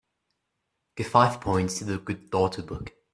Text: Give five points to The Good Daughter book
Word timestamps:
Give 0.95 1.05
five 1.05 1.39
points 1.39 1.77
to 1.77 1.85
The 1.85 1.99
Good 1.99 2.31
Daughter 2.31 2.63
book 2.63 2.91